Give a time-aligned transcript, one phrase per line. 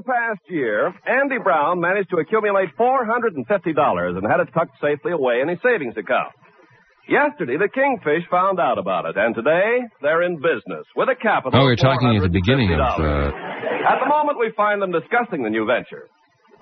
[0.00, 5.40] the past year, Andy Brown managed to accumulate $450 and had it tucked safely away
[5.42, 6.32] in his savings account.
[7.08, 11.58] Yesterday, the Kingfish found out about it, and today they're in business with a capital.
[11.58, 12.78] Oh, of we're talking at the beginning of.
[12.78, 13.02] $450.
[13.02, 16.06] Uh, At the moment, we find them discussing the new venture.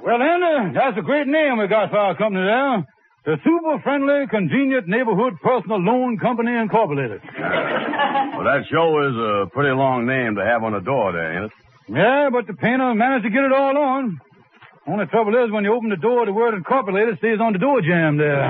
[0.02, 2.86] Well, Andy, that's a great name we got for our company there.
[3.26, 7.20] The Super Friendly Convenient Neighborhood Personal Loan Company Incorporated.
[7.20, 11.44] Well, that show is a pretty long name to have on the door there, ain't
[11.46, 11.52] it?
[11.88, 14.18] Yeah, but the painter managed to get it all on.
[14.86, 17.80] Only trouble is when you open the door, the word incorporated stays on the door
[17.82, 18.40] jamb there.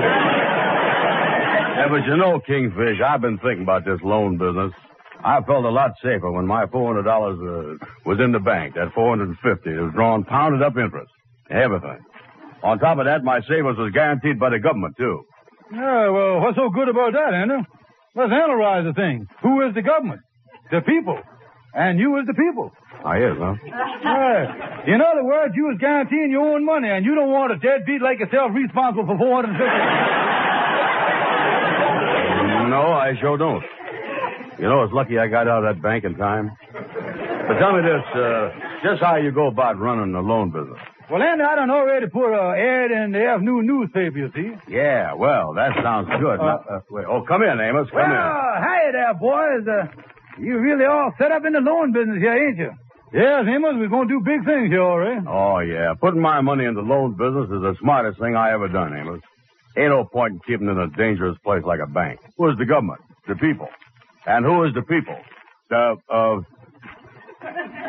[1.78, 4.72] Yeah, but you know, Kingfish, I've been thinking about this loan business.
[5.24, 8.74] I felt a lot safer when my four hundred dollars uh, was in the bank.
[8.74, 11.10] That four hundred and fifty was drawing pounded up interest,
[11.50, 11.98] everything.
[12.62, 15.22] On top of that, my savings was guaranteed by the government too.
[15.72, 17.66] Yeah, well, what's so good about that, Andy?
[18.14, 19.26] Let's analyze the thing.
[19.42, 20.20] Who is the government?
[20.70, 21.18] The people.
[21.74, 22.72] And you is the people.
[23.04, 23.54] I is, huh?
[23.64, 24.94] Yeah.
[24.94, 28.02] In other words, you was guaranteeing your own money, and you don't want a deadbeat
[28.02, 29.54] like yourself responsible for 450
[32.70, 33.62] No, I sure don't.
[34.58, 36.50] You know, it's lucky I got out of that bank in time.
[36.72, 38.50] But tell me this, uh,
[38.82, 40.78] just how you go about running a loan business.
[41.10, 44.52] Well, Andy, I done already put an ad in the afternoon newspaper, you see.
[44.68, 46.36] Yeah, well, that sounds good.
[46.36, 47.88] Now, uh, wait, oh, come in, Amos.
[47.88, 48.10] Come in.
[48.10, 49.64] Well, hiya there, boys.
[49.64, 49.86] Uh,
[50.38, 52.72] you really all set up in the loan business here, ain't you?
[53.12, 55.22] Yes, Amos, we're going to do big things here, all right.
[55.26, 55.94] Oh, yeah.
[55.98, 59.20] Putting my money in the loan business is the smartest thing I ever done, Amos.
[59.76, 62.20] Ain't no point in keeping it in a dangerous place like a bank.
[62.36, 63.00] Who is the government?
[63.26, 63.68] The people.
[64.26, 65.16] And who is the people?
[65.70, 66.40] The, uh,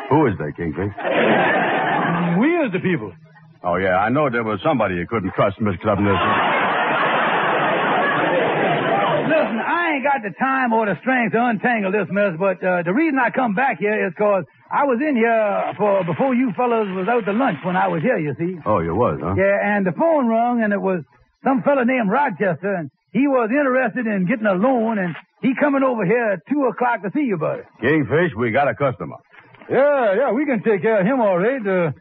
[0.08, 0.92] who is they, Kingfish?
[2.40, 3.12] We is the people.
[3.62, 5.76] Oh, yeah, I know there was somebody you couldn't trust in this.
[9.30, 12.82] Listen, I ain't got the time or the strength to untangle this mess, but uh,
[12.82, 16.52] the reason I come back here is 'cause I was in here for before you
[16.52, 18.58] fellows was out to lunch when I was here, you see.
[18.66, 19.34] Oh, you was, huh?
[19.38, 21.02] Yeah, and the phone rung, and it was
[21.44, 25.82] some fella named Rochester, and he was interested in getting a loan, and he coming
[25.82, 27.62] over here at 2 o'clock to see you buddy.
[27.80, 29.16] Kingfish, we got a customer.
[29.70, 31.64] Yeah, yeah, we can take care of him all right.
[31.64, 31.92] Uh,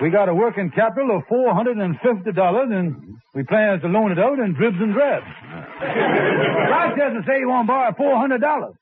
[0.00, 4.54] we got a working capital of $450, and we plan to loan it out in
[4.54, 5.26] dribs and drabs.
[5.80, 8.74] Rochester say he want to borrow $400.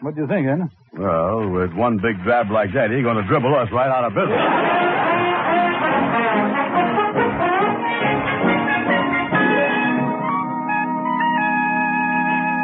[0.00, 0.70] What do you think, Anna?
[0.92, 4.14] Well, with one big grab like that, he's going to dribble us right out of
[4.14, 5.48] business.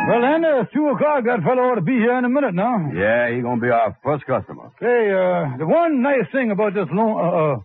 [0.09, 1.25] Well, then, uh, 2 o'clock.
[1.25, 2.91] That fellow ought to be here in a minute now.
[2.95, 4.64] Yeah, he's going to be our first customer.
[4.81, 7.57] Hey, uh, the one nice thing about this loan, uh, uh,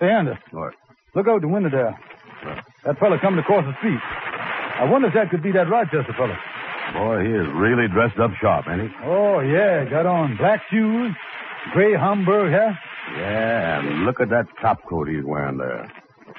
[0.00, 0.74] hey, Andy, What?
[1.14, 1.98] look out the window there.
[2.84, 3.98] That fella coming across the street.
[4.02, 6.36] I wonder if that could be that Rochester fella.
[6.92, 8.88] Boy, he is really dressed up sharp, ain't he?
[9.04, 9.84] Oh, yeah.
[9.88, 11.14] Got on black shoes,
[11.72, 12.74] gray Homburg hat.
[13.16, 15.90] Yeah, and look at that top coat he's wearing there.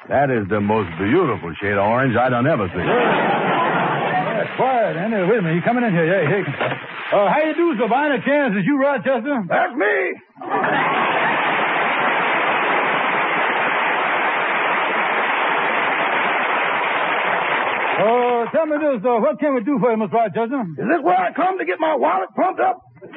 [0.10, 2.86] That is the most beautiful shade of orange I done ever seen.
[2.86, 5.18] Yeah, quiet, Andy.
[5.28, 5.56] Wait a minute.
[5.56, 6.06] You coming in here?
[6.06, 6.44] Yeah, hey.
[7.12, 8.54] Uh, how you do, so by any chance?
[8.58, 9.44] Is you Rochester?
[9.48, 9.96] That's me.
[17.98, 20.62] Uh, tell me this, uh, what can we do for you, Miss Rochester?
[20.78, 22.78] Is this where I come to get my wallet pumped up?
[23.02, 23.10] Uh,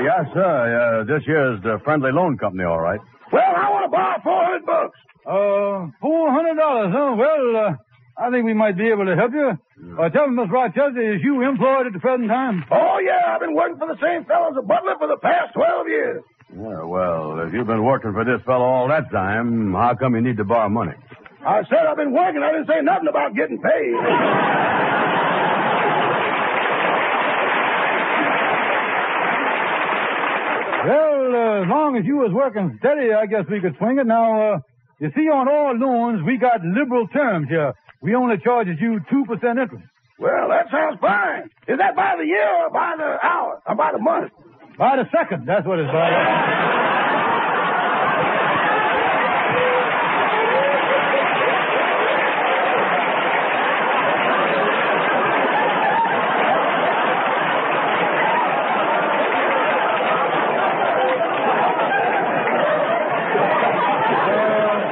[0.00, 0.48] yes, sir.
[0.48, 3.00] Uh, this here is the Friendly Loan Company, all right.
[3.32, 4.96] Well, I want to borrow 400 bucks.
[5.26, 7.14] Uh, four hundred dollars, huh?
[7.20, 7.76] Well, uh,
[8.20, 9.56] I think we might be able to help you.
[9.98, 12.64] Uh, tell me, Miss Rochester, is you employed at the present time?
[12.70, 15.54] Oh, yeah, I've been working for the same fellow as a butler for the past
[15.54, 16.22] 12 years.
[16.52, 20.20] Yeah, well, if you've been working for this fellow all that time, how come you
[20.20, 20.92] need to borrow money?
[21.46, 22.42] I said I've been working.
[22.42, 25.00] I didn't say nothing about getting paid.
[30.86, 34.06] Well, uh, as long as you was working steady, I guess we could swing it.
[34.06, 34.58] Now, uh,
[34.98, 37.74] you see, on all loans, we got liberal terms here.
[38.02, 39.30] We only charges you 2%
[39.60, 39.84] interest.
[40.18, 41.50] well, that sounds fine.
[41.68, 44.32] Is that by the year or by the hour or by the month?
[44.78, 46.08] By the second, that's what it's by.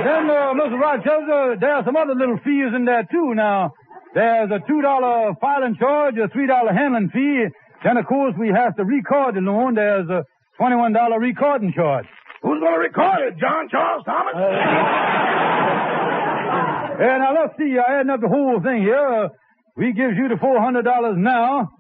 [0.05, 0.79] Then, uh, Mr.
[1.61, 3.35] There are some other little fees in there, too.
[3.35, 3.73] Now,
[4.15, 7.47] there's a $2 filing charge, a $3 handling fee.
[7.85, 9.75] Then, of course, we have to record the loan.
[9.75, 10.25] There's a
[10.61, 12.07] $21 recording charge.
[12.43, 13.39] Who's going to record it?
[13.39, 14.35] John Charles Thomas?
[16.99, 17.79] Yeah, now, let's see.
[17.79, 19.29] Uh, adding up the whole thing here, uh,
[19.77, 21.71] we gives you the $400 now.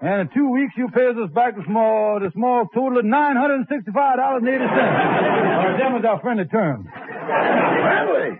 [0.00, 3.36] And in two weeks, you pays us back the small, the small total of nine
[3.36, 4.76] hundred and sixty-five dollars and eighty cents.
[4.76, 6.84] uh, them is our friendly terms.
[6.92, 8.36] Friendly.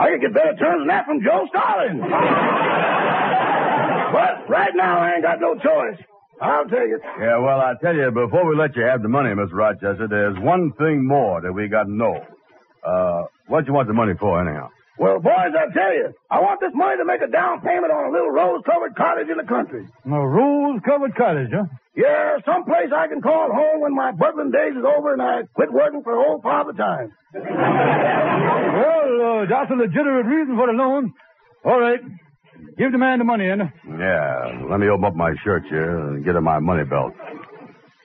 [0.00, 2.00] I could get better terms than that from Joe Stalin.
[4.12, 6.00] but right now, I ain't got no choice.
[6.40, 6.98] I'll tell you.
[7.20, 10.38] Yeah, well, I'll tell you, before we let you have the money, Miss Rochester, there's
[10.40, 12.16] one thing more that we got to know.
[12.82, 14.70] Uh, what you want the money for, anyhow?
[14.98, 18.08] Well, boys, I tell you, I want this money to make a down payment on
[18.08, 19.86] a little rose-covered cottage in the country.
[20.04, 21.64] A rose-covered cottage, huh?
[21.96, 25.72] Yeah, someplace I can call home when my burgling days is over and I quit
[25.72, 27.12] working for old Father Time.
[27.34, 28.89] Well,
[29.42, 31.12] uh, that's a legitimate reason for the loan.
[31.64, 32.00] All right.
[32.76, 33.64] Give the man the money, Andy.
[33.88, 37.12] Yeah, let me open up my shirt here and get in my money belt.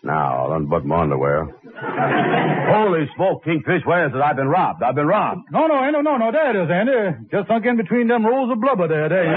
[0.04, 1.46] Now, I'll unbutton my underwear.
[2.72, 4.22] Holy smoke, Kingfish, where is it?
[4.22, 4.84] I've been robbed.
[4.84, 5.42] I've been robbed.
[5.52, 7.28] No, no, Andy, no, no, there it is, Andy.
[7.32, 9.10] Just sunk in between them rolls of blubber there.
[9.10, 9.32] There you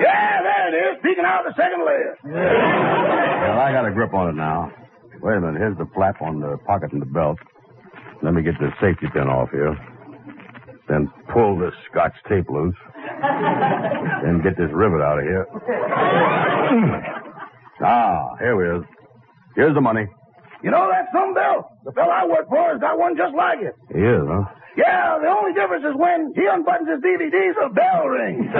[0.00, 2.16] Yeah, there it is, peeking out the second layer.
[2.26, 3.48] Yeah.
[3.48, 4.72] Well, I got a grip on it now.
[5.20, 5.58] Wait a minute.
[5.58, 7.38] Here's the flap on the pocket in the belt.
[8.24, 9.76] Let me get the safety pin off here.
[10.88, 12.74] Then pull this scotch tape loose.
[14.24, 15.44] then get this rivet out of here.
[17.84, 18.84] ah, here we is.
[19.56, 20.06] Here's the money.
[20.62, 21.76] You know that some bell?
[21.84, 23.76] The fellow I work for has got one just like it.
[23.92, 24.44] He is, huh?
[24.78, 28.48] Yeah, the only difference is when he unbuttons his BVDs, a bell rings.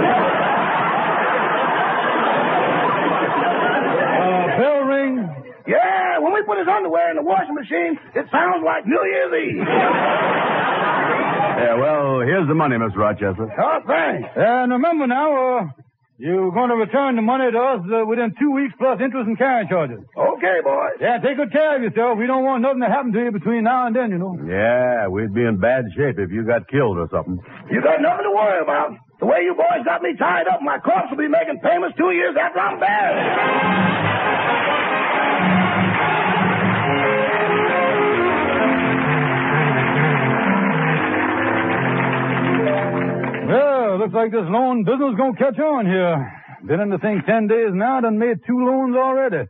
[4.25, 5.24] Uh, bell ring.
[5.67, 9.33] Yeah, when we put his underwear in the washing machine, it sounds like New Year's
[9.33, 9.65] Eve.
[11.57, 13.49] Yeah, well, here's the money, Miss Rochester.
[13.49, 14.29] Oh, thanks.
[14.37, 15.65] And remember now, uh,
[16.19, 19.39] you're going to return the money to us uh, within two weeks plus interest and
[19.39, 20.05] carrying charges.
[20.17, 21.01] Okay, boys.
[21.01, 22.19] Yeah, take good care of yourself.
[22.19, 24.37] We don't want nothing to happen to you between now and then, you know.
[24.45, 27.41] Yeah, we'd be in bad shape if you got killed or something.
[27.71, 28.95] You got nothing to worry about.
[29.21, 32.11] The way you boys got me tied up, my corpse will be making payments two
[32.13, 34.14] years after I'm buried.
[44.25, 46.17] Like this loan business going to catch on here.
[46.65, 49.45] Been in the thing ten days now, done made two loans already.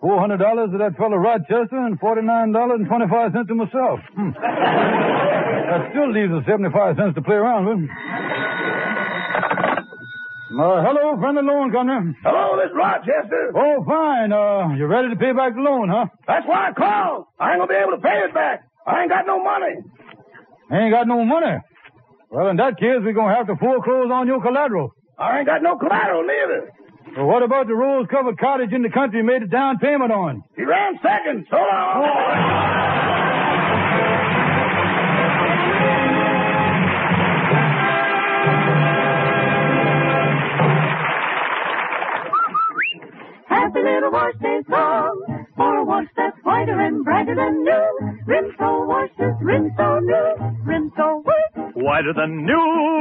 [0.00, 4.00] Four hundred dollars to that fellow Rochester and forty-nine dollars and twenty-five cents to myself.
[4.16, 4.32] Hmm.
[4.32, 7.84] that still leaves us seventy-five cents to play around with.
[10.50, 12.16] Uh, hello, friendly loan company.
[12.24, 13.52] Hello, this is Rochester.
[13.52, 14.32] Oh, fine.
[14.32, 16.08] Uh, you ready to pay back the loan, huh?
[16.26, 17.28] That's why I called.
[17.38, 18.64] I ain't gonna be able to pay it back.
[18.88, 19.76] I ain't got no money.
[20.72, 21.60] Ain't got no money.
[22.30, 24.94] Well, in that case, we're gonna have to foreclose on your collateral.
[25.18, 26.70] I ain't got no collateral neither.
[27.16, 30.42] Well, what about the rose-covered cottage in the country you made a down payment on?
[30.56, 31.46] He ran second.
[31.50, 32.04] So long.
[32.06, 33.40] Oh.
[43.48, 47.86] Happy little wash day song for a wash that's whiter and brighter than new.
[48.26, 50.29] Rinso washes, Rinso new, Rinso white,
[51.82, 52.52] Whiter than new.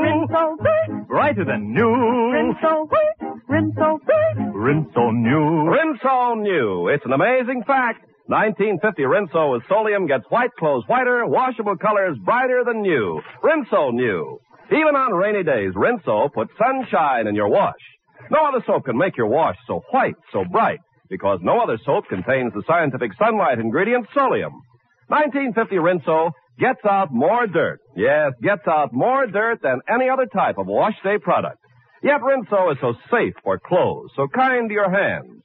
[0.04, 1.84] Rinso white, Brighter than new.
[1.84, 4.54] Rinso white, Rinso white.
[4.56, 5.70] Rinso new.
[5.70, 6.88] Rinso New.
[6.88, 8.06] It's an amazing fact.
[8.28, 13.22] 1950 Rinso with Solium gets white clothes whiter, washable colors brighter than new.
[13.44, 14.40] Rinso New.
[14.72, 17.74] Even on rainy days, Rinso puts sunshine in your wash.
[18.32, 22.06] No other soap can make your wash so white, so bright, because no other soap
[22.08, 24.54] contains the scientific sunlight ingredient Solium.
[25.08, 27.80] 1950 Rinso gets out more dirt.
[27.96, 31.58] Yes, gets out more dirt than any other type of wash day product.
[32.04, 35.44] Yet Rinso is so safe for clothes, so kind to your hands.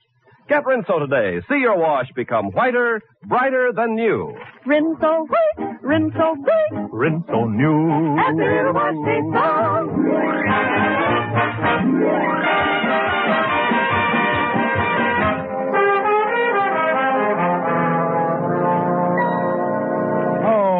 [0.49, 1.41] Get Rinso today.
[1.49, 4.35] See your wash become whiter, brighter than new.
[4.67, 6.91] Rinso white, Rinso white.
[6.93, 8.17] Rinso new.
[8.17, 9.91] Happy little wash day song.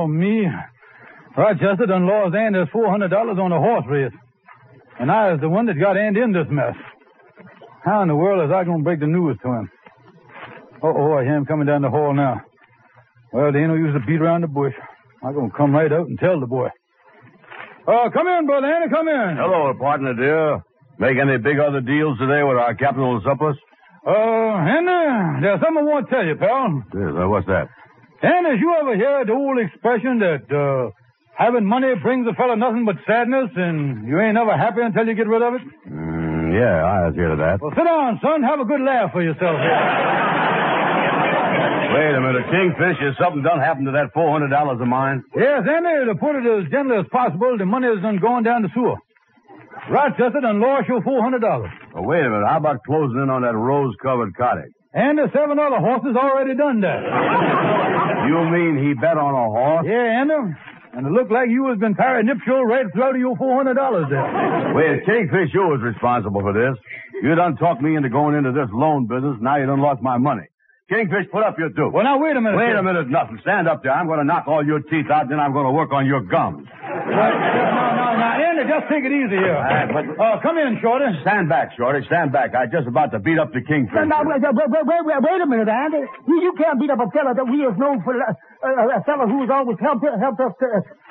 [0.05, 0.45] Oh, me.
[1.35, 4.13] Rochester done lost Andy $400 on a horse race.
[5.01, 6.77] And I was the one that got Andy in this mess.
[7.85, 9.71] How in the world is I going to break the news to him?
[10.83, 12.43] Uh-oh, I hear him coming down the hall now.
[13.33, 14.75] Well, there ain't no use to beat around the bush.
[15.25, 16.69] I'm going to come right out and tell the boy.
[17.89, 19.37] Uh, come in, brother Andy, come in.
[19.41, 20.63] Hello, partner, dear.
[20.99, 23.57] Make any big other deals today with our capital surplus?
[24.07, 26.85] Uh, Andy, there's something I want to tell you, pal.
[26.93, 27.69] Yes, uh, what's that?
[28.25, 30.91] Andy, you ever hear the old expression that, uh,
[31.37, 35.15] having money brings a fellow nothing but sadness and you ain't ever happy until you
[35.15, 35.63] get rid of it?
[35.93, 37.61] Mm, yeah, I of that.
[37.61, 38.43] Well, sit down, son.
[38.43, 39.61] Have a good laugh for yourself.
[41.95, 45.23] Wait a minute, Kingfish, has something done happened to that $400 of mine?
[45.37, 48.63] yes, Andy, to put it as gently as possible, the money has done gone down
[48.63, 48.97] the sewer.
[49.91, 51.45] Rochester done lost you $400.
[51.95, 52.49] Oh, wait a minute.
[52.49, 54.73] How about closing in on that rose-covered cottage?
[54.95, 57.03] And the seven other horses already done that.
[58.25, 59.85] You mean he bet on a horse?
[59.87, 63.37] yeah, and, uh, and it looked like you has been pari nuptial right throughout your
[63.37, 63.77] $400
[64.09, 64.73] there.
[64.73, 66.73] Well, if Kingfish, you was responsible for this.
[67.23, 69.37] You done talked me into going into this loan business.
[69.43, 70.49] Now you done lost my money.
[70.95, 71.91] Kingfish, put up your dukes.
[71.93, 72.55] Well, now, wait a minute.
[72.57, 72.79] Wait sir.
[72.79, 73.39] a minute, nothing.
[73.43, 73.91] Stand up there.
[73.91, 76.23] I'm going to knock all your teeth out, then I'm going to work on your
[76.23, 76.69] gums.
[76.71, 78.29] No, no, no.
[78.47, 79.59] Andy, just take it easy here.
[79.59, 81.11] Uh, but- Uh, come in, Shorty.
[81.27, 82.07] Stand back, Shorty.
[82.07, 82.55] Stand back.
[82.55, 83.91] I'm just about to beat up the Kingfish.
[84.07, 86.07] Now, now, wait, wait, wait, wait, a minute, Andy.
[86.31, 88.31] You, you can't beat up a fella that we have known for uh,
[88.63, 90.53] uh, a fella who has always helped helped us.
[90.63, 90.67] To,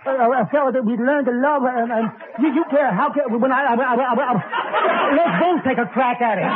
[0.07, 2.05] uh, a fella that we learned to love, and, and
[2.39, 2.95] you, you can't.
[2.95, 6.47] How can when I, I, I, I, I, let's both take a crack at it.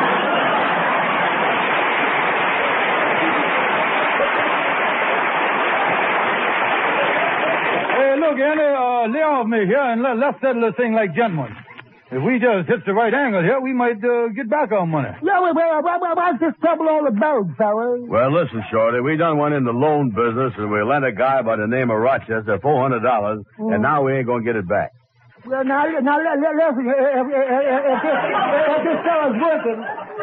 [7.98, 11.16] Hey, look, Andy, uh, lay off me here and let, let's settle this thing like
[11.16, 11.56] gentlemen.
[12.10, 15.12] If we just hit the right angle here, we might uh, get back our money.
[15.20, 18.00] Yeah, well, well, well, well, what's this trouble all about, fella?
[18.00, 19.02] Well, listen, Shorty.
[19.04, 21.92] We done went in the loan business, and we lent a guy by the name
[21.92, 24.92] of Rochester $400, and now we ain't going to get it back.
[25.46, 29.80] Well, now, now, li- li- listen, if, if, if, if, this, fellow's working,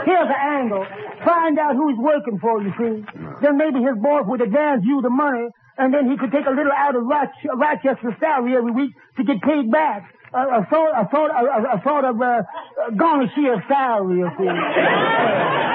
[0.08, 0.84] here's the angle.
[1.25, 3.04] Find out who's working for you, see?
[3.44, 6.50] Then maybe his boss would advance you the money, and then he could take a
[6.50, 10.10] little out of Roch- Rochester's salary every week to get paid back.
[10.34, 12.42] A, a sort, a sort, a, a, a sort of uh,
[12.96, 13.30] garnish
[13.68, 14.48] salary, you see.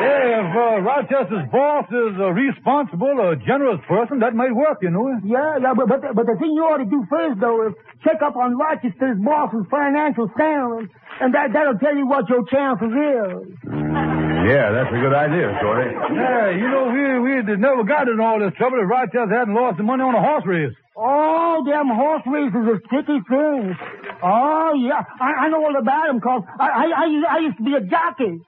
[0.00, 4.88] Hey, if uh, Rochester's boss is a responsible, a generous person, that might work, you
[4.88, 5.12] know.
[5.22, 8.22] Yeah, yeah, but, but, but the thing you ought to do first, though, is check
[8.24, 14.16] up on Rochester's boss's financial statements, and that, that'll tell you what your chances is.
[14.46, 15.90] Yeah, that's a good idea, Shorty.
[16.16, 19.52] Yeah, you know, we we had never got in all this trouble if Rochester hadn't
[19.54, 20.72] lost the money on a horse race.
[20.96, 23.76] Oh, them horse races are tricky things.
[24.22, 25.02] Oh, yeah.
[25.20, 27.80] I, I know all about them, cause I, I, I, I used to be a
[27.80, 28.40] jockey.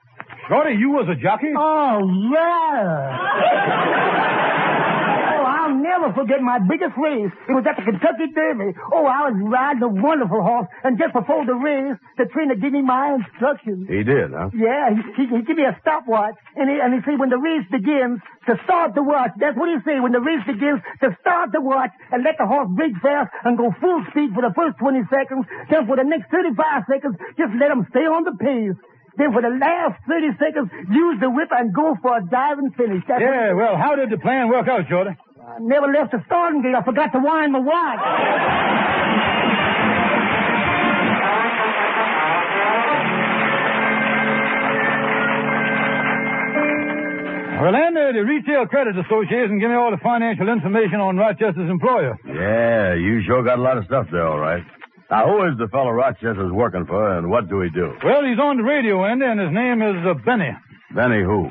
[0.49, 1.53] Shorty, you was a jockey?
[1.57, 2.01] Oh,
[2.33, 3.17] yeah.
[5.93, 7.29] I'll never forget my biggest race.
[7.45, 8.73] It was at the Kentucky Derby.
[8.91, 12.73] Oh, I was riding a wonderful horse, and just before the race, the trainer gave
[12.73, 13.85] me my instructions.
[13.85, 14.49] He did, huh?
[14.57, 17.37] Yeah, he, he, he give me a stopwatch, and he, and he say when the
[17.37, 18.19] race begins,
[18.49, 19.31] to start the watch.
[19.37, 20.01] That's what he said.
[20.01, 23.53] when the race begins, to start the watch, and let the horse break fast and
[23.53, 25.45] go full speed for the first 20 seconds.
[25.69, 26.57] Then for the next 35
[26.89, 28.75] seconds, just let him stay on the pace.
[29.15, 33.05] Then for the last 30 seconds, use the whip and go for a diving finish.
[33.07, 35.13] That's what Yeah, well, how did the plan work out, Shorty?
[35.45, 36.75] I never left the starting gate.
[36.75, 39.03] I forgot to wind my watch.
[47.61, 52.17] Well, Andy, the Retail Credit Association give me all the financial information on Rochester's employer.
[52.27, 54.63] Yeah, you sure got a lot of stuff there, all right.
[55.09, 57.93] Now, who is the fellow Rochester's working for, and what do he do?
[58.03, 60.51] Well, he's on the radio, Andy, and his name is uh, Benny.
[60.93, 61.47] Benny who?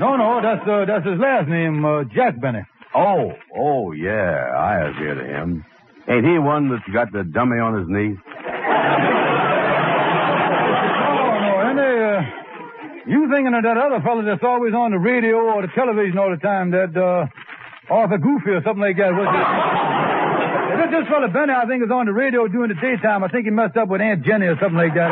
[0.00, 2.64] No, no, that's uh, that's his last name, uh, Jack Benny.
[2.94, 5.64] Oh, oh, yeah, I have heard of him.
[6.08, 8.16] Ain't he one that's got the dummy on his knee?
[10.92, 12.20] Oh, no, uh,
[13.06, 16.30] you thinking of that other fellow that's always on the radio or the television all
[16.30, 17.26] the time, that uh,
[17.92, 19.46] Arthur Goofy or something like that, was it?
[20.92, 23.24] This fellow Benny, I think, is on the radio during the daytime.
[23.24, 25.08] I think he messed up with Aunt Jenny or something like that.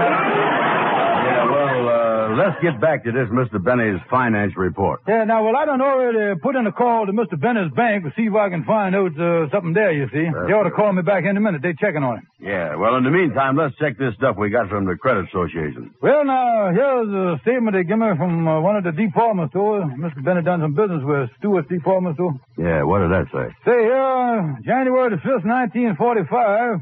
[2.31, 3.63] Uh, let's get back to this Mr.
[3.63, 5.01] Benny's finance report.
[5.09, 7.41] Yeah, now, well, I done already put in a call to Mr.
[7.41, 10.31] Bennett's bank to see if I can find out uh, something there, you see.
[10.47, 11.63] They ought to call me back in a minute.
[11.63, 12.25] They're checking on it.
[12.39, 15.93] Yeah, well, in the meantime, let's check this stuff we got from the credit association.
[16.01, 19.91] Well, now, here's a statement they give me from uh, one of the department stores.
[19.99, 20.23] Mr.
[20.23, 22.39] Bennett done some business with Stewart's department store.
[22.57, 23.47] Yeah, what did that say?
[23.67, 26.81] Say here, January the 5th, 1945,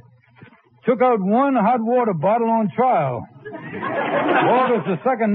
[0.87, 3.27] took out one hot water bottle on trial.
[3.49, 5.35] August the 2nd,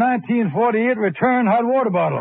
[0.53, 2.19] 1948, returned hot water bottle.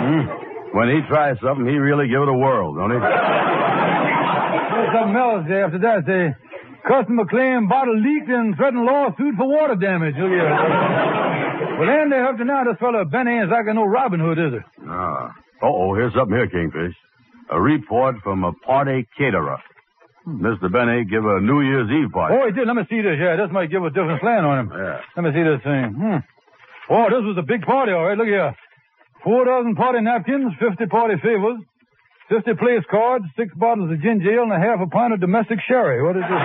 [0.00, 0.76] Mm-hmm.
[0.76, 2.98] When he tries something, he really give it a whirl, don't he?
[3.00, 6.06] There's something else after that.
[6.06, 6.34] Say,
[6.86, 10.14] customer claim bottle leaked and threatened lawsuit for water damage.
[10.14, 14.38] Well, then they up to now, this fellow Benny ain't like a no Robin Hood,
[14.38, 14.62] is it?
[14.86, 15.32] Ah.
[15.62, 16.94] Uh-oh, here's something here, Kingfish.
[17.50, 19.58] A report from a party caterer.
[20.28, 20.70] Mr.
[20.70, 22.36] Benny give a New Year's Eve party.
[22.36, 22.66] Oh, he did.
[22.66, 23.16] Let me see this.
[23.18, 24.68] Yeah, this might give a different slant on him.
[24.72, 25.00] Yeah.
[25.16, 25.86] Let me see this thing.
[25.96, 26.20] Hmm.
[26.92, 28.18] Oh, this was a big party, all right.
[28.18, 28.54] Look here.
[29.24, 31.60] Four dozen party napkins, 50 party favors,
[32.28, 35.58] 50 place cards, six bottles of ginger ale, and a half a pint of domestic
[35.68, 36.02] sherry.
[36.02, 36.40] What is this?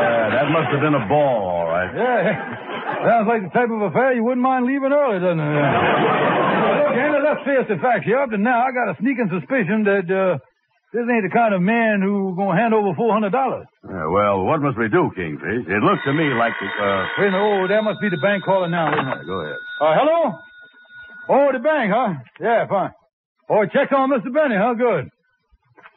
[0.00, 1.90] Yeah, that must have been a ball, all right.
[1.94, 3.04] Yeah.
[3.06, 5.52] Sounds like the type of affair you wouldn't mind leaving early, doesn't it?
[5.52, 8.04] Look, Andy, let's face the facts.
[8.04, 10.38] Here up to now, I got a sneaking suspicion that uh,
[10.92, 13.66] This ain't the kind of man who gonna hand over four hundred dollars.
[13.86, 15.70] Yeah, well, what must we do, Kingfish?
[15.70, 17.06] It looks to me like the, uh...
[17.18, 17.38] Wait a minute.
[17.46, 18.90] Oh, that must be the bank calling now.
[18.90, 19.26] Wait a minute.
[19.26, 19.54] Go ahead.
[19.80, 20.18] Uh, hello?
[21.30, 22.14] Oh, the bank, huh?
[22.42, 22.90] Yeah, fine.
[23.48, 24.34] Oh, check on Mr.
[24.34, 24.74] Benny, huh?
[24.74, 25.10] Good.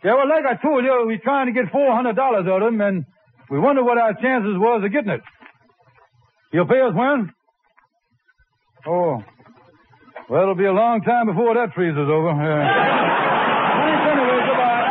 [0.03, 3.05] Yeah, well, like I told you, we're trying to get $400 out of him, and
[3.49, 5.21] we wonder what our chances was of getting it.
[6.51, 7.31] He'll pay us when?
[8.85, 9.23] Oh.
[10.29, 12.29] Well, it'll be a long time before that freezes over.
[12.29, 12.61] Yeah.
[13.83, 14.83] Thanks anyway, goodbye.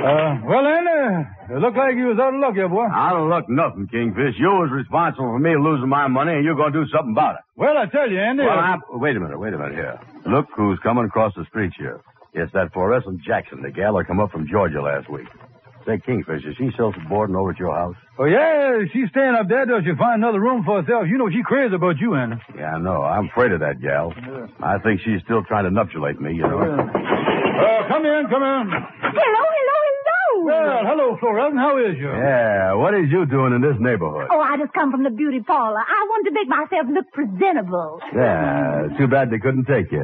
[0.00, 2.88] Uh, well, then, uh, it looked like you was out of luck here, boy.
[2.88, 4.34] I don't look nothing, Kingfish.
[4.38, 7.36] You was responsible for me losing my money, and you're going to do something about
[7.36, 7.42] it.
[7.56, 8.44] Well, I tell you, Andy.
[8.44, 8.96] Well, uh, I...
[8.96, 10.00] Wait a minute, wait a minute here.
[10.24, 12.00] Look who's coming across the street here.
[12.32, 15.26] It's that fluorescent Jackson, the gal that come up from Georgia last week.
[15.86, 17.96] Say, Kingfish, is she still boarding over at your house?
[18.18, 21.08] Oh, yeah, she's staying up there till she find another room for herself.
[21.08, 22.36] You know she crazy about you, Andy.
[22.56, 23.02] Yeah, I know.
[23.02, 24.12] I'm afraid of that gal.
[24.62, 26.60] I think she's still trying to nuptialate me, you know.
[26.60, 28.70] Uh, come in, come in.
[28.70, 29.79] Hello, hello, hello.
[30.44, 31.56] Well, hello, Florence.
[31.56, 32.08] How is you?
[32.08, 34.28] Yeah, what is you doing in this neighborhood?
[34.30, 35.78] Oh, I just come from the beauty parlor.
[35.80, 38.00] I wanted to make myself look presentable.
[38.14, 40.00] Yeah, too bad they couldn't take you.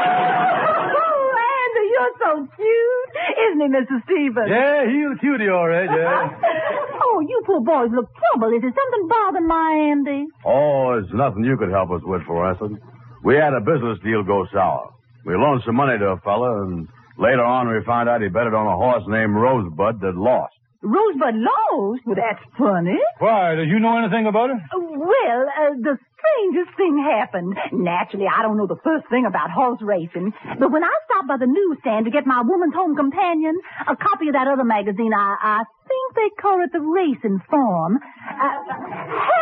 [0.00, 3.12] Oh, Andy, you're so cute.
[3.36, 3.96] Isn't he, Mr.
[4.08, 4.48] Stevens?
[4.48, 6.30] Yeah, he's a cutie, all right, yeah.
[7.04, 8.54] oh, you poor boys look troubled.
[8.56, 10.26] Is there something bothering my Andy?
[10.44, 12.80] Oh, it's nothing you could help us with, Fluorescent.
[13.24, 14.94] We had a business deal go sour.
[15.26, 16.88] We loaned some money to a fella, and
[17.18, 20.54] later on we found out he betted on a horse named Rosebud that lost.
[20.82, 22.00] Rosebud Lowe's?
[22.06, 22.96] Well, that's funny.
[23.18, 24.56] Why, do you know anything about it?
[24.72, 27.52] Well, uh, the strangest thing happened.
[27.72, 31.36] Naturally, I don't know the first thing about horse racing, but when I stopped by
[31.36, 35.36] the newsstand to get my Woman's Home Companion, a copy of that other magazine, I,
[35.36, 38.56] I think they call it the Racing Form, uh,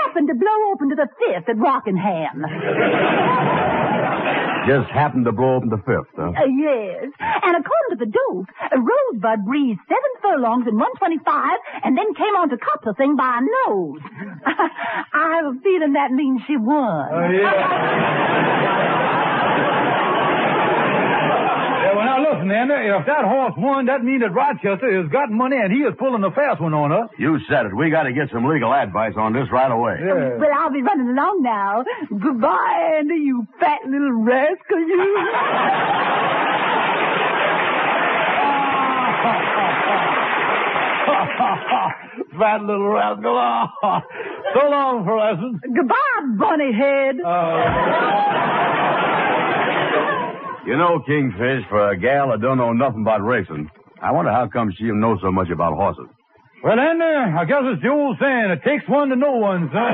[0.03, 2.43] happened to blow open to the fifth at Rockingham.
[4.69, 6.29] Just happened to blow open the fifth, huh?
[6.37, 7.09] Uh, yes.
[7.19, 11.25] And according to the dope, Rosebud breezed seven furlongs in 125
[11.85, 14.01] and then came on to cop the thing by a nose.
[14.45, 17.09] I have a feeling that means she won.
[17.09, 17.49] Oh, yeah.
[21.89, 22.75] yeah, well, now listen, Andy.
[22.89, 26.23] If that horse won, that means that Rochester has got money and he is pulling
[26.23, 27.11] the fast one on us.
[27.19, 27.75] You said it.
[27.75, 29.99] We got to get some legal advice on this right away.
[30.01, 30.37] Yeah.
[30.39, 31.85] Well, I'll be running along now.
[32.09, 35.19] Goodbye, Andy, you fat little rascal, you.
[42.39, 43.69] Fat little rascal.
[44.55, 45.61] so long, Fluorescent.
[45.75, 47.17] Goodbye, bunny head.
[47.21, 47.29] Uh,
[50.69, 53.71] You know, Kingfish, for a gal that don't know nothing about racing,
[54.03, 56.05] I wonder how come she knows so much about horses.
[56.63, 59.93] Well, Andy, I guess it's the old saying, it takes one to know one, son.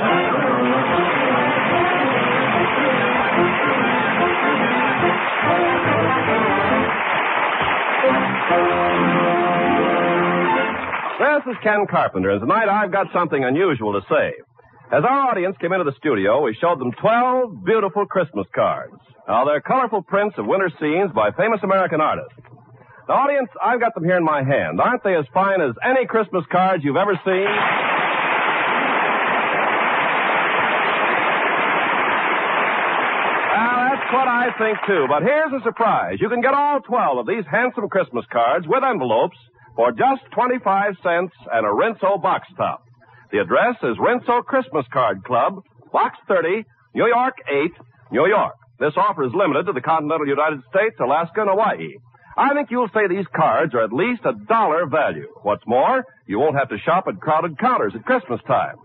[11.21, 14.33] This is Ken Carpenter, and tonight I've got something unusual to say.
[14.93, 18.95] As our audience came into the studio, we showed them 12 beautiful Christmas cards.
[19.27, 22.35] Now, they're colorful prints of winter scenes by famous American artists.
[23.09, 24.81] Now, audience, I've got them here in my hand.
[24.81, 27.49] Aren't they as fine as any Christmas cards you've ever seen?
[34.15, 35.07] What I think, too.
[35.09, 36.19] But here's a surprise.
[36.21, 39.37] You can get all 12 of these handsome Christmas cards with envelopes
[39.75, 42.84] for just 25 cents and a Rinso box top.
[43.35, 47.73] The address is Rinso Christmas Card Club, Box 30, New York 8,
[48.13, 48.55] New York.
[48.79, 51.99] This offer is limited to the continental United States, Alaska, and Hawaii.
[52.37, 55.27] I think you'll say these cards are at least a dollar value.
[55.43, 58.77] What's more, you won't have to shop at crowded counters at Christmas time.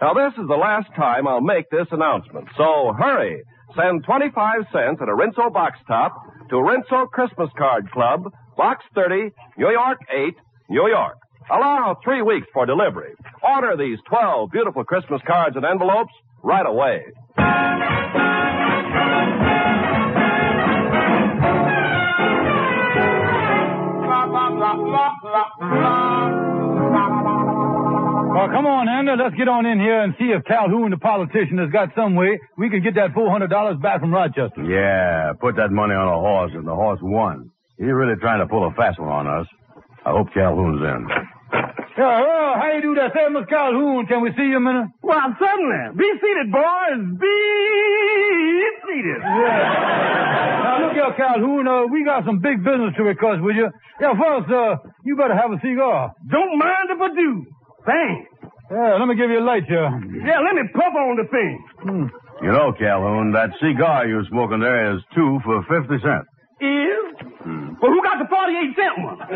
[0.00, 3.42] Now, this is the last time I'll make this announcement, so hurry.
[3.74, 6.14] Send 25 cents and a Rinso box top
[6.50, 10.34] to Rinso Christmas Card Club, Box 30, New York 8,
[10.70, 11.18] New York.
[11.50, 13.14] Allow three weeks for delivery.
[13.42, 17.04] Order these 12 beautiful Christmas cards and envelopes right away.
[28.38, 29.12] Well, come on, Andy.
[29.18, 32.38] Let's get on in here and see if Calhoun, the politician, has got some way
[32.56, 34.62] we can get that $400 back from Rochester.
[34.62, 37.50] Yeah, put that money on a horse, and the horse won.
[37.78, 39.46] He's really trying to pull a fast one on us.
[40.04, 41.08] I hope Calhoun's in.
[41.98, 43.10] Yeah, well, how you do that?
[43.12, 44.86] Say, Miss Calhoun, can we see you a minute?
[45.02, 45.98] Well, certainly.
[45.98, 47.02] Be seated, boys.
[47.18, 47.34] Be
[48.86, 49.18] seated.
[49.18, 50.62] Yeah.
[50.62, 51.66] Now, look here, Calhoun.
[51.66, 53.66] Uh, we got some big business to discuss with you.
[54.00, 56.14] Yeah, first, uh, you better have a cigar.
[56.30, 57.30] Don't mind if I do.
[57.84, 58.30] Thanks.
[58.70, 59.90] Yeah, let me give you a light here.
[60.22, 62.10] Yeah, let me puff on the thing.
[62.46, 66.28] You know, Calhoun, that cigar you're smoking there is two for 50 cents.
[66.60, 67.14] Is?
[67.80, 69.18] Well, who got the 48 cent one?
[69.18, 69.30] Wait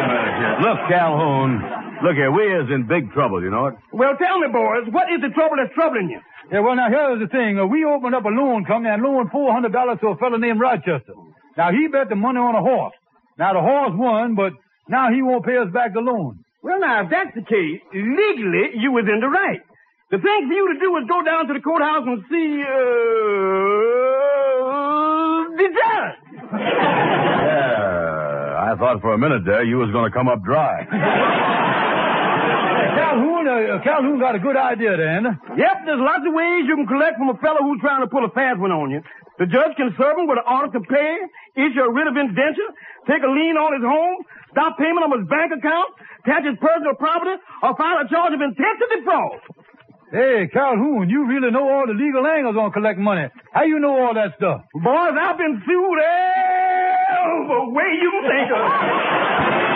[0.00, 0.56] a minute here.
[0.64, 1.60] Look, Calhoun.
[2.02, 3.74] Look here, we is in big trouble, you know it?
[3.92, 6.18] Well, tell me, boys, what is the trouble that's troubling you?
[6.50, 7.58] Yeah, well, now, here's the thing.
[7.60, 11.14] Uh, we opened up a loan company and loaned $400 to a fellow named Rochester.
[11.56, 12.94] Now, he bet the money on a horse.
[13.38, 14.52] Now, the horse won, but
[14.88, 16.42] now he won't pay us back the loan.
[16.62, 19.60] Well, now, if that's the case, legally, you was in the right.
[20.10, 24.31] The thing for you to do is go down to the courthouse and see, uh,
[25.62, 26.16] the judge.
[27.42, 28.72] Yeah.
[28.72, 30.86] I thought for a minute there you was going to come up dry.
[32.92, 35.24] Calhoun, uh, Calhoun got a good idea then.
[35.56, 38.24] Yep, there's lots of ways you can collect from a fellow who's trying to pull
[38.24, 39.00] a fast one on you.
[39.38, 41.12] The judge can serve him with an order to pay,
[41.56, 42.70] issue a writ of indenture,
[43.08, 44.22] take a lien on his home,
[44.52, 45.88] stop payment on his bank account,
[46.24, 49.40] attach his personal property, or file a charge of intent to defraud.
[50.12, 53.28] Hey, Calhoun, you really know all the legal angles on collecting money.
[53.52, 54.60] How you know all that stuff?
[54.74, 59.72] Boys, I've been sued every way you can think of.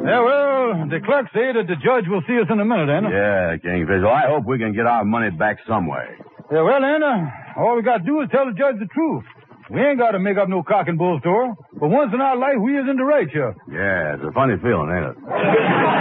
[0.00, 3.04] Yeah, well, the clerk say that the judge will see us in a minute, then.
[3.12, 4.02] Yeah, Kingfish.
[4.02, 6.06] Well, I hope we can get our money back some way.
[6.50, 9.24] Yeah, well, then, uh, all we got to do is tell the judge the truth.
[9.70, 11.50] We ain't got to make up no cock and bull story.
[11.78, 13.54] But once in our life, we is in the right here.
[13.70, 15.16] Yeah, it's a funny feeling, ain't it?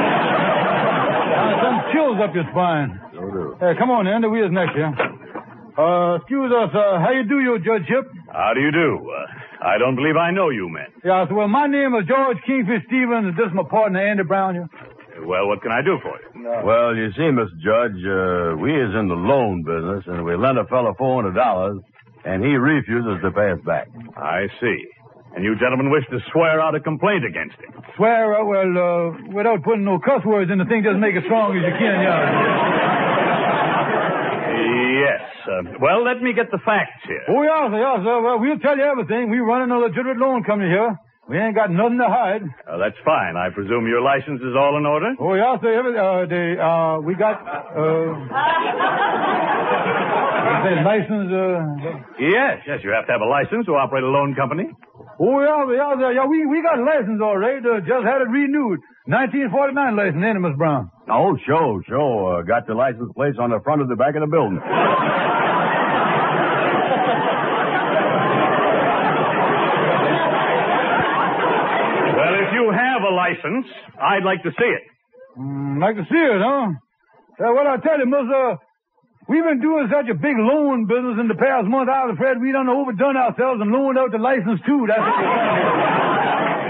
[0.10, 3.00] Uh, some chills up your spine.
[3.14, 3.56] So do.
[3.62, 4.26] Hey, come on, then.
[4.32, 4.90] We is next here.
[5.78, 6.74] Uh, excuse us.
[6.74, 8.10] Uh, how you do, your judgeship?
[8.34, 9.00] How do you do?
[9.06, 9.26] Uh,
[9.64, 10.90] I don't believe I know you men.
[11.06, 14.24] Yeah, so, well, my name is George Kingfish Stevens, and this is my partner, Andy
[14.24, 14.70] Brown here.
[15.24, 16.42] Well, what can I do for you?
[16.64, 17.54] Well, you see, Mr.
[17.62, 21.36] Judge, uh, we is in the loan business, and we lent a fellow $400,
[22.26, 23.88] and he refuses to pay us back.
[24.18, 24.80] I see.
[25.36, 27.72] And you gentlemen wish to swear out a complaint against him.
[27.96, 31.24] Swear, uh, well, uh, without putting no cuss words in the thing, doesn't make it
[31.26, 32.20] strong as you can, yeah.
[35.06, 35.22] Yes.
[35.46, 37.24] Uh, well, let me get the facts here.
[37.30, 38.22] Oh, yeah, sir, yeah, sir.
[38.22, 39.30] Well, we'll tell you everything.
[39.30, 40.98] We run a legitimate loan company here.
[41.30, 42.42] We ain't got nothing to hide.
[42.66, 43.38] Uh, that's fine.
[43.38, 45.14] I presume your license is all in order?
[45.20, 45.78] Oh, yeah, sir.
[45.78, 48.18] Every, uh, the, uh, we got, uh,
[50.64, 51.60] say license, uh,
[52.20, 52.80] Yes, yes.
[52.84, 54.68] You have to have a license to operate a loan company.
[55.20, 56.12] oh, yeah, yeah.
[56.22, 57.60] Yeah, we, we got a license all right.
[57.64, 58.80] Uh, just had it renewed.
[59.08, 60.90] 1949 license, ain't it, Miss Brown?
[61.10, 62.40] Oh, sure, sure.
[62.40, 64.60] Uh, got the license plates on the front of the back of the building.
[72.20, 73.66] Well, if you have a license,
[74.02, 74.84] I'd like to see it.
[75.38, 76.68] Mm, like to see it, huh?
[77.40, 78.56] Yeah, well, I tell you, Miss, uh,
[79.30, 81.88] we've been doing such a big loan business in the past month.
[81.88, 84.90] I was afraid we done overdone ourselves and loaned out the license, too.
[84.90, 85.00] That's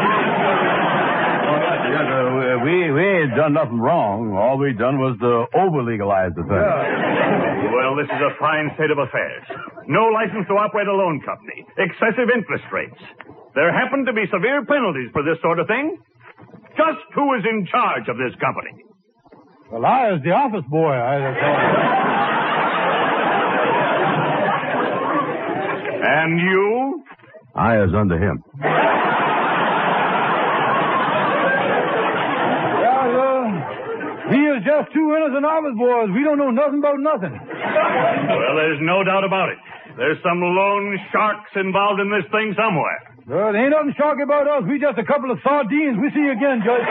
[1.51, 4.31] Yes, uh, we, we ain't done nothing wrong.
[4.39, 6.63] All we done was to over-legalize the thing.
[7.75, 9.43] Well, this is a fine state of affairs.
[9.91, 11.67] No license to operate a loan company.
[11.75, 12.95] Excessive interest rates.
[13.55, 15.99] There happen to be severe penalties for this sort of thing.
[16.77, 18.71] Just who is in charge of this company?
[19.73, 20.93] Well, I was the office boy.
[20.95, 21.17] I,
[26.03, 27.03] And you?
[27.55, 28.43] I is under him.
[32.81, 36.09] yeah, uh, we is just two innocent office boys.
[36.15, 37.35] We don't know nothing about nothing.
[37.35, 39.59] Well, there's no doubt about it.
[39.97, 42.99] There's some loan sharks involved in this thing somewhere.
[43.31, 44.67] Well, there ain't nothing shocking about us.
[44.67, 45.95] We just a couple of sardines.
[46.03, 46.83] We see you again, Judge.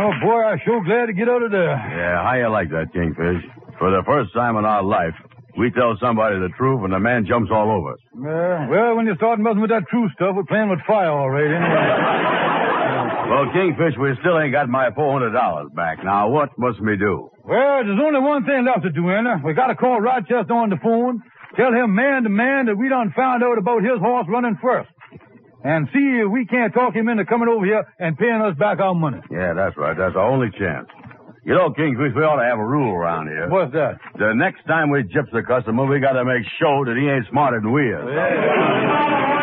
[0.00, 1.76] Oh, boy, I'm sure glad to get out of there.
[1.76, 3.44] Yeah, how you like that, Kingfish?
[3.78, 5.12] For the first time in our life,
[5.58, 8.00] we tell somebody the truth and the man jumps all over us.
[8.16, 11.52] Yeah, well, when you start messing with that true stuff, we're playing with fire right,
[11.52, 12.63] anyway.
[13.24, 16.04] Well, Kingfish, we still ain't got my $400 back.
[16.04, 17.30] Now, what must we do?
[17.44, 19.40] Well, there's only one thing left to do, Anna.
[19.44, 21.22] We got to call Rochester on the phone,
[21.56, 24.90] tell him man to man that we done found out about his horse running first.
[25.64, 28.78] and see if we can't talk him into coming over here and paying us back
[28.80, 29.20] our money.
[29.30, 29.96] Yeah, that's right.
[29.96, 30.86] That's our only chance.
[31.44, 33.48] You know, Kingfish, we ought to have a rule around here.
[33.48, 33.96] What's that?
[34.16, 37.26] The next time we gyps a customer, we got to make sure that he ain't
[37.32, 38.04] smarter than we are.
[38.04, 39.33] You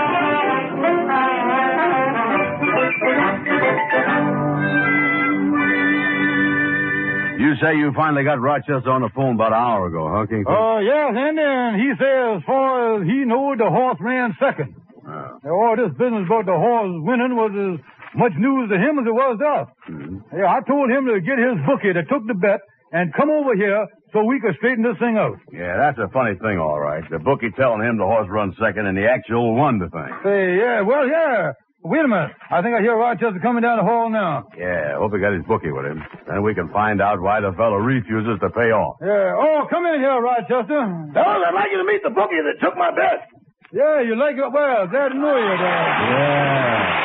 [7.61, 10.25] say you finally got Rochester on the phone about an hour ago, huh?
[10.47, 14.75] Oh, yes, Andy, and he says as far as he knows, the horse ran second.
[15.05, 17.79] Now, All this business about the horse winning was as
[18.15, 19.67] much news to him as it was to us.
[19.89, 20.21] Mhm.
[20.35, 23.55] Yeah, I told him to get his bookie that took the bet and come over
[23.55, 25.37] here so we could straighten this thing out.
[25.51, 27.03] Yeah, that's a funny thing, all right.
[27.09, 30.11] The bookie telling him the horse runs second and the actual won the thing.
[30.23, 31.53] Say, yeah, well, yeah.
[31.83, 32.31] Wait a minute.
[32.51, 34.45] I think I hear Rochester coming down the hall now.
[34.57, 36.03] Yeah, hope he got his bookie with him.
[36.29, 38.97] Then we can find out why the fellow refuses to pay off.
[39.01, 39.33] Yeah.
[39.33, 40.77] Oh, come in here, Rochester.
[41.13, 43.25] Fellas, I'd like you to meet the bookie that took my bet.
[43.73, 44.45] Yeah, you like it?
[44.53, 45.89] Well, glad to know you, Dad.
[46.11, 47.01] Yeah.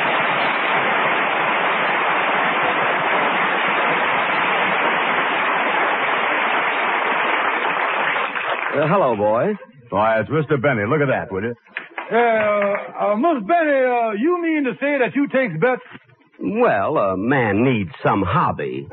[8.77, 9.55] Uh, hello, boys.
[9.89, 10.61] Why, it's Mr.
[10.61, 10.83] Benny.
[10.87, 11.55] Look at that, will you?
[12.09, 15.81] Uh, uh, Miss Benny, uh, you mean to say that you takes bets?
[16.39, 18.87] Well, a man needs some hobby.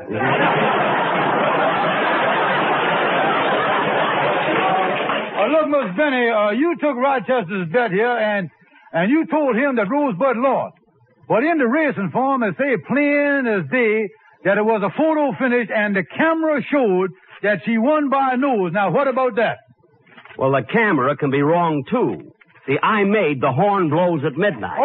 [5.35, 8.49] Uh, look, Miss Benny, uh, you took Rochester's bet here, and
[8.91, 10.75] and you told him that Rosebud lost.
[11.27, 14.09] But in the racing form, it say plain as day
[14.43, 17.11] that it was a photo finish, and the camera showed
[17.43, 18.71] that she won by a nose.
[18.73, 19.57] Now, what about that?
[20.37, 22.31] Well, the camera can be wrong, too.
[22.67, 24.79] See, I made the horn blows at midnight.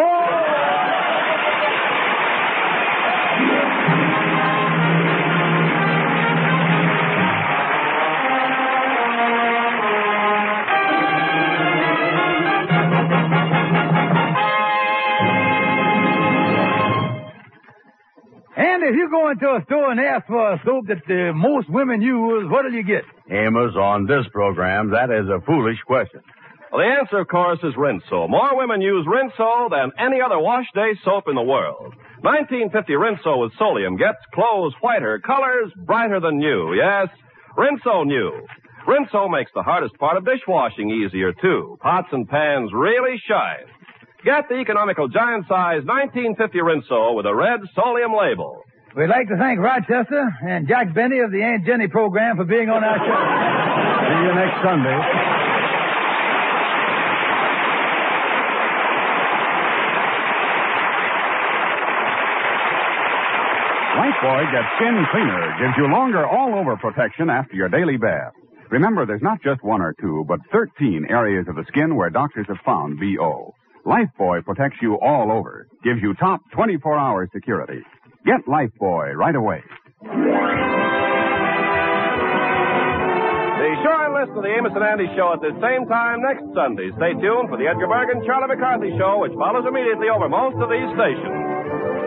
[18.57, 21.69] And if you go into a store and ask for a soap that uh, most
[21.69, 23.03] women use, what'll you get?
[23.29, 26.21] Amos, on this program, that is a foolish question.
[26.71, 28.29] Well, the answer, of course, is Rinso.
[28.29, 31.93] More women use Rinso than any other wash day soap in the world.
[32.21, 36.73] 1950 Rinso with Solium gets clothes whiter, colors brighter than new.
[36.73, 37.09] Yes,
[37.57, 38.31] Rinso new.
[38.87, 41.77] Rinso makes the hardest part of dishwashing easier, too.
[41.81, 43.67] Pots and pans really shine.
[44.23, 48.63] Get the economical giant size 1950 Rinso with a red Solium label.
[48.95, 52.69] We'd like to thank Rochester and Jack Benny of the Aunt Jenny program for being
[52.69, 53.21] on our show.
[54.07, 55.30] See you next Sunday.
[64.21, 68.33] Lifebuoy Get Skin Cleaner gives you longer all-over protection after your daily bath.
[68.69, 72.45] Remember, there's not just one or two, but 13 areas of the skin where doctors
[72.47, 73.55] have found BO.
[73.85, 77.81] Lifebuoy protects you all over, gives you top 24-hour security.
[78.23, 79.63] Get Lifebuoy right away.
[80.01, 80.09] Be
[83.81, 86.93] sure and listen to the Amos and Andy show at the same time next Sunday.
[86.97, 90.69] Stay tuned for the Edgar Bergen Charlie McCarthy show, which follows immediately over most of
[90.69, 91.40] these stations.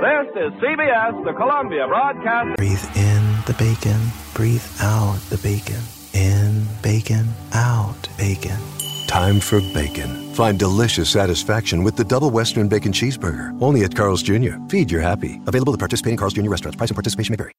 [0.05, 2.59] This is CBS, the Columbia Broadcast.
[2.59, 3.99] Breathe in the bacon.
[4.35, 5.81] Breathe out the bacon.
[6.13, 7.27] In bacon.
[7.55, 8.59] Out bacon.
[9.07, 10.35] Time for bacon.
[10.35, 13.57] Find delicious satisfaction with the double Western Bacon Cheeseburger.
[13.63, 14.59] Only at Carl's Jr.
[14.69, 15.41] Feed your happy.
[15.47, 16.51] Available at participating Carl's Jr.
[16.51, 16.77] restaurants.
[16.77, 17.53] Price and participation may vary.